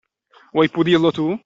[0.53, 1.31] Vuoi pulirlo tu?